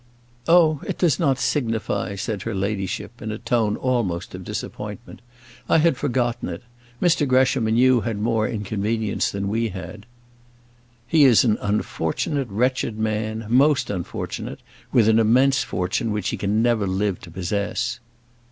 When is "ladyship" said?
2.55-3.21